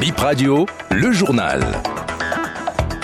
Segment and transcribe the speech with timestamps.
[0.00, 1.60] Bip Radio, le journal.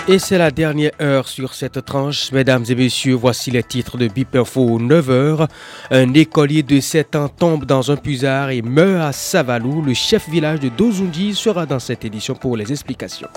[0.07, 2.31] Et c'est la dernière heure sur cette tranche.
[2.31, 5.45] Mesdames et messieurs, voici les titres de Bip Info 9h.
[5.91, 9.81] Un écolier de 7 ans tombe dans un puisard et meurt à Savalou.
[9.81, 13.29] Le chef village de Dozundi sera dans cette édition pour les explications.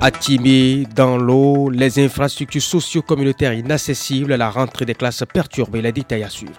[0.00, 0.10] À
[0.96, 6.58] dans l'eau, les infrastructures socio-communautaires inaccessibles, la rentrée des classes perturbée, les détails à suivre.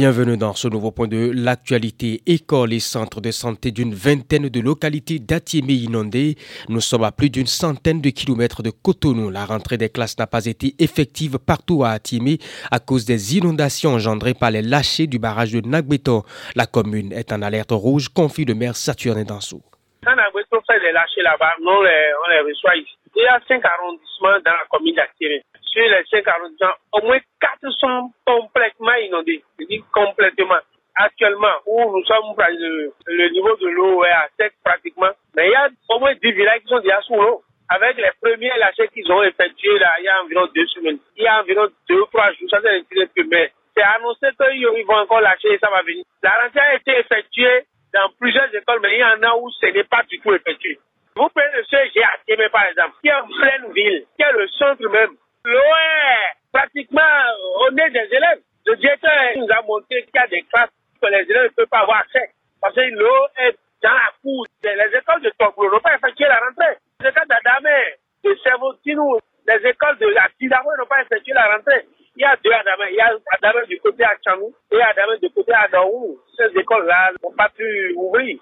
[0.00, 2.22] Bienvenue dans ce nouveau point de l'actualité.
[2.24, 6.36] Écoles et centres de santé d'une vingtaine de localités d'Atiémé inondées.
[6.70, 9.28] Nous sommes à plus d'une centaine de kilomètres de Cotonou.
[9.28, 12.38] La rentrée des classes n'a pas été effective partout à Atiémé
[12.70, 16.24] à cause des inondations engendrées par les lâchers du barrage de Nagbeto.
[16.56, 19.60] La commune est en alerte rouge, confie le maire Saturnin Dansou.
[20.02, 20.16] Quand
[20.66, 22.96] fait des lâchers là-bas, on les, reçoit ici.
[23.14, 27.18] Il y a cinq arrondissements dans la commune d'Atiémé sur les cinq arrondissements, au moins
[27.40, 29.44] quatre sont complètement inondés.
[29.92, 30.58] Complètement.
[30.96, 32.34] Actuellement, où nous sommes,
[33.06, 35.10] le, niveau de l'eau est à sec pratiquement.
[35.36, 37.42] Mais il y a au moins 10 villages qui sont déjà sous l'eau.
[37.68, 40.98] Avec les premiers lâchers qu'ils ont effectués là, il y a environ deux semaines.
[41.16, 42.82] Il y a environ deux ou trois jours, ça c'est
[43.14, 46.04] peu, mais c'est annoncé qu'ils vont encore lâcher et ça va venir.
[46.20, 49.66] La rentrée a été effectuée dans plusieurs écoles, mais il y en a où ce
[49.66, 50.80] n'est pas du tout effectué.
[51.14, 54.32] Vous prenez le CG à Tiémé, par exemple, qui est en pleine ville, qui est
[54.32, 55.16] le centre même.
[55.44, 57.00] L'eau est pratiquement
[57.60, 58.40] au nez des élèves.
[58.70, 60.70] Le directeur nous a montré qu'il y a des classes
[61.02, 62.30] que les élèves ne peuvent pas avoir accès.
[62.62, 64.46] Parce que l'eau est dans la cour.
[64.62, 66.78] Les écoles de Tokyo n'ont pas effectué la rentrée.
[67.00, 71.84] Les écoles d'Adamé, de Servotinou, les écoles de la Tidamo n'ont pas effectué la rentrée.
[72.14, 72.84] Il y a deux Adamé.
[72.92, 73.10] Il y a
[73.42, 76.20] Adamé du côté à Chanou et Adamé du côté à Daou.
[76.36, 78.38] Ces écoles-là n'ont pas pu ouvrir.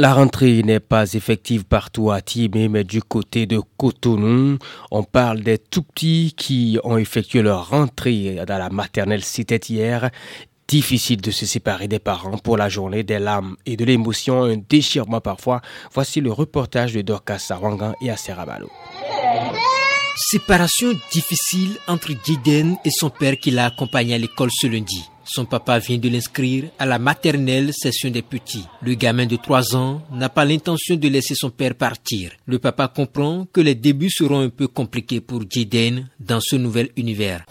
[0.00, 4.56] La rentrée n'est pas effective partout à Timé, mais du côté de Cotonou,
[4.92, 10.10] on parle des tout petits qui ont effectué leur rentrée dans la maternelle cité hier.
[10.68, 14.58] Difficile de se séparer des parents pour la journée des larmes et de l'émotion, un
[14.58, 15.62] déchirement parfois.
[15.92, 18.70] Voici le reportage de Dorcas Sawangan et Aserabalo.
[20.14, 25.10] Séparation difficile entre Jiden et son père qui l'a accompagné à l'école ce lundi.
[25.30, 28.64] Son papa vient de l'inscrire à la maternelle session des petits.
[28.80, 32.30] Le gamin de 3 ans n'a pas l'intention de laisser son père partir.
[32.46, 36.88] Le papa comprend que les débuts seront un peu compliqués pour Jiden dans ce nouvel
[36.96, 37.44] univers.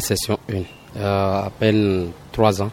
[0.00, 2.72] Session 1, euh, à peine 3 ans.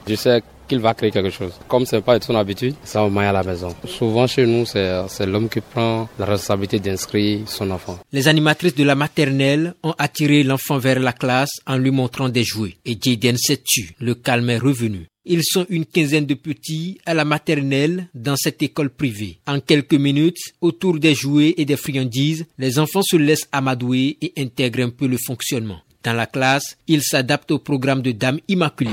[0.67, 1.53] Qu'il va créer quelque chose.
[1.67, 3.75] Comme ce n'est pas de son habitude, ça va à la maison.
[3.85, 7.99] Souvent chez nous, c'est l'homme qui prend la responsabilité d'inscrire son enfant.
[8.11, 12.43] Les animatrices de la maternelle ont attiré l'enfant vers la classe en lui montrant des
[12.43, 12.77] jouets.
[12.85, 13.91] Et Jaden s'est tu.
[13.99, 15.07] Le calme est revenu.
[15.29, 19.39] Ils sont une quinzaine de petits à la maternelle dans cette école privée.
[19.45, 24.31] En quelques minutes, autour des jouets et des friandises, les enfants se laissent amadouer et
[24.37, 25.81] intègrent un peu le fonctionnement.
[26.03, 28.91] Dans la classe, ils s'adaptent au programme de Dame Immaculée.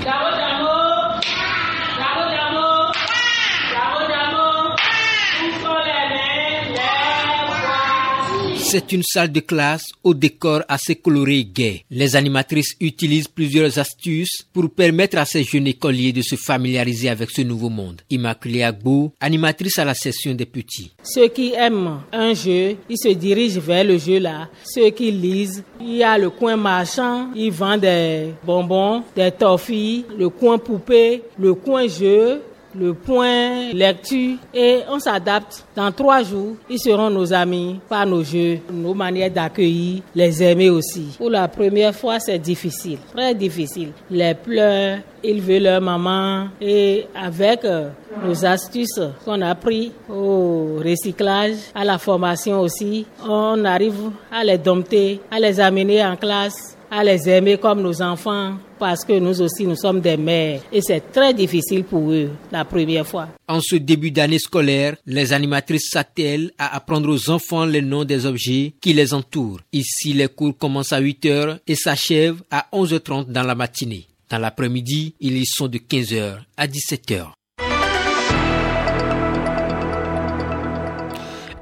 [8.75, 11.85] C'est une salle de classe au décor assez coloré et gai.
[11.93, 17.31] Les animatrices utilisent plusieurs astuces pour permettre à ces jeunes écoliers de se familiariser avec
[17.31, 18.03] ce nouveau monde.
[18.11, 20.91] Immaculée Agbo, animatrice à la session des petits.
[21.05, 24.49] Ceux qui aiment un jeu, ils se dirigent vers le jeu là.
[24.65, 30.05] Ceux qui lisent, il y a le coin marchand, ils vendent des bonbons, des toffees,
[30.19, 32.43] le coin poupée, le coin jeu,
[32.79, 35.65] le point lecture et on s'adapte.
[35.77, 40.71] Dans trois jours, ils seront nos amis par nos jeux, nos manières d'accueillir, les aimer
[40.71, 41.15] aussi.
[41.19, 43.91] Pour la première fois, c'est difficile, très difficile.
[44.11, 47.89] Les pleurs, ils veulent leur maman et avec euh,
[48.25, 54.59] nos astuces qu'on a pris au recyclage, à la formation aussi, on arrive à les
[54.59, 58.53] dompter, à les amener en classe à les aimer comme nos enfants
[58.85, 62.67] parce que nous aussi nous sommes des mères et c'est très difficile pour eux la
[62.67, 63.31] première fois.
[63.49, 68.27] En ce début d'année scolaire, les animatrices s'attellent à apprendre aux enfants les noms des
[68.27, 69.61] objets qui les entourent.
[69.73, 74.07] Ici, les cours commencent à 8 heures et s'achèvent à 11h30 dans la matinée.
[74.29, 77.29] Dans l'après-midi, ils y sont de 15h à 17h.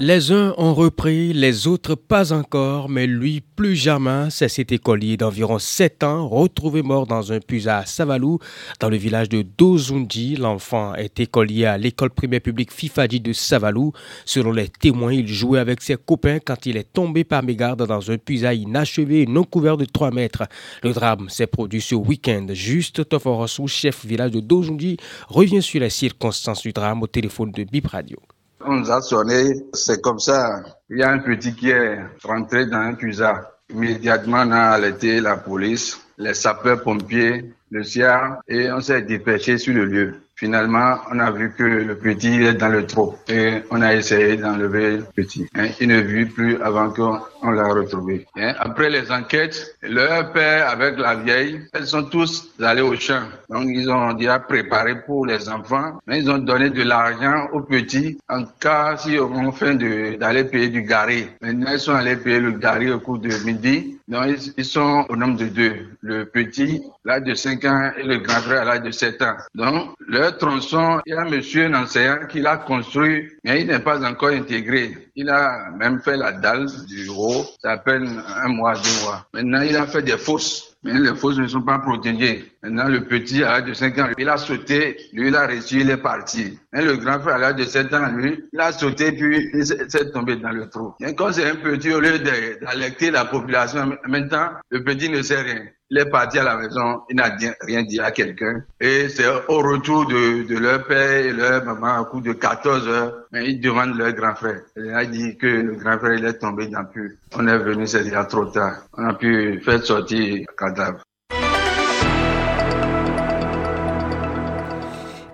[0.04, 4.31] Les uns ont repris, les autres pas encore, mais lui plus jamais.
[4.31, 8.40] C'est cet écolier d'environ 7 ans retrouvé mort dans un puits à Savalou,
[8.81, 10.34] dans le village de Dozundi.
[10.34, 13.93] L'enfant est écolier à l'école primaire publique Fifadi de Savalou.
[14.25, 18.10] Selon les témoins, il jouait avec ses copains quand il est tombé par mégarde dans
[18.10, 20.48] un puisard inachevé et non couvert de 3 mètres.
[20.82, 22.48] Le drame s'est produit ce week-end.
[22.50, 24.96] Juste Toforosu, chef village de Dozundi,
[25.28, 28.19] revient sur les circonstances du drame au téléphone de Bip Radio.
[28.64, 30.62] On nous a sonné, c'est comme ça.
[30.88, 33.42] Il y a un petit qui est rentré dans un puisard.
[33.70, 35.98] Immédiatement, on a alerté la police.
[36.18, 40.14] les sapeurs-pompiers, le CIAR, et on s'est dépêché sur le lieu.
[40.36, 44.36] Finalement, on a vu que le petit est dans le trou et on a essayé
[44.36, 45.46] d'enlever le petit.
[45.80, 47.20] Il ne vit plus avant qu'on
[47.50, 48.26] l'a retrouvé.
[48.36, 48.54] Hein?
[48.58, 53.22] Après les enquêtes, leur père avec la vieille, elles sont tous allés au champ.
[53.48, 57.60] Donc ils ont déjà préparé pour les enfants, mais ils ont donné de l'argent aux
[57.60, 59.76] petits en cas si on fait
[60.18, 61.26] d'aller payer du gari.
[61.40, 63.98] Maintenant ils sont allés payer le gari au cours de midi.
[64.08, 64.24] Donc
[64.58, 65.74] ils, sont au nombre de deux.
[66.02, 69.36] Le petit, l'âge de 5 ans et le grand frère l'âge de 7 ans.
[69.54, 73.68] Donc leur tronçon, il y a un monsieur, un enseignant, qui l'a construit, mais il
[73.68, 75.08] n'est pas encore intégré.
[75.14, 79.26] Il a même fait la dalle du haut, ça peine un mois, deux mois.
[79.34, 80.72] Maintenant, il a fait des fosses.
[80.84, 82.52] Mais les fosses ne sont pas protégées.
[82.62, 85.80] Maintenant, le petit, à l'âge de 5 ans, il a sauté, lui, il a réussi,
[85.80, 86.58] il est parti.
[86.74, 89.64] Et le grand frère, à l'âge de 7 ans, lui, il a sauté, puis il
[89.64, 90.94] s'est tombé dans le trou.
[91.00, 95.42] Et quand c'est un petit, au lieu d'alerter la population, maintenant, le petit ne sait
[95.42, 95.66] rien.
[95.92, 98.64] Il est parti à la maison, il n'a rien dit à quelqu'un.
[98.80, 102.88] Et c'est au retour de, de, leur père et leur maman, à coup de 14
[102.88, 104.62] heures, ils demandent leur grand frère.
[104.74, 107.18] Il a dit que le grand frère, il est tombé dans le puits.
[107.36, 108.86] On est venu, c'est déjà trop tard.
[108.96, 110.18] On a pu faire sortir
[110.48, 111.02] le cadavre.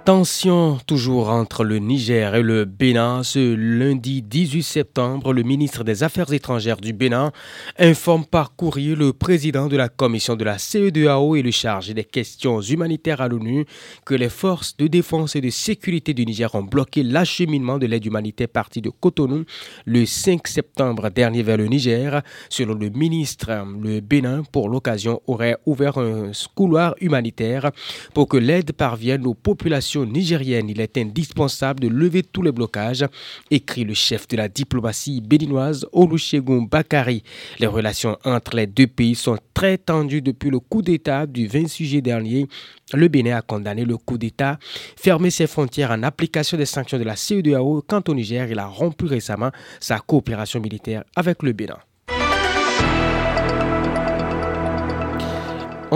[0.08, 3.22] Tension toujours entre le Niger et le Bénin.
[3.22, 7.31] Ce lundi 18 septembre, le ministre des Affaires étrangères du Bénin
[7.78, 12.05] informe par courrier le président de la commission de la CEDEAO et le chargé des
[12.05, 13.66] questions humanitaires à l'ONU
[14.06, 18.06] que les forces de défense et de sécurité du Niger ont bloqué l'acheminement de l'aide
[18.06, 19.44] humanitaire partie de Cotonou
[19.84, 22.22] le 5 septembre dernier vers le Niger.
[22.49, 27.72] Selon le ministre, le Bénin, pour l'occasion, aurait ouvert un couloir humanitaire
[28.14, 33.05] pour que l'aide parvienne aux populations nigérienne, il est indispensable de lever tous les blocages,
[33.50, 37.23] écrit le chef de la diplomatie béninoise Olusegun Bakari.
[37.59, 41.69] Les relations entre les deux pays sont très tendues depuis le coup d'État du 20
[41.69, 42.47] juillet dernier.
[42.95, 44.59] Le Bénin a condamné le coup d'État,
[44.97, 47.83] fermé ses frontières en application des sanctions de la CEDEAO.
[47.87, 49.50] Quant au Niger, il a rompu récemment
[49.81, 51.79] sa coopération militaire avec le Bénin.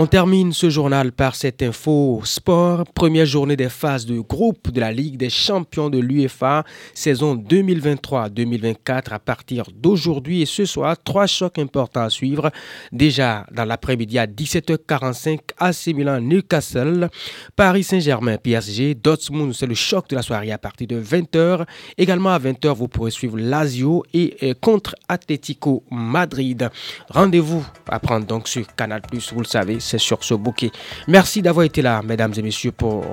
[0.03, 2.83] On termine ce journal par cette info sport.
[2.93, 9.13] Première journée des phases de groupe de la Ligue des champions de l'UEFA, saison 2023-2024
[9.13, 10.97] à partir d'aujourd'hui et ce soir.
[11.01, 12.51] Trois chocs importants à suivre.
[12.91, 17.09] Déjà dans l'après-midi à 17h45, AC Milan Newcastle,
[17.55, 21.65] Paris Saint-Germain PSG, Dortmund, c'est le choc de la soirée à partir de 20h.
[21.97, 26.69] Également à 20h, vous pourrez suivre Lazio et euh, contre Atletico Madrid.
[27.07, 29.01] Rendez-vous à prendre donc sur Canal+,
[29.31, 30.71] vous le savez sur ce bouquet.
[31.07, 33.05] Merci d'avoir été là, mesdames et messieurs, pour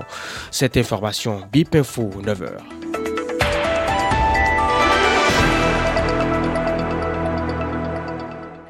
[0.50, 1.43] cette information.
[1.53, 2.80] BIP Info, 9h.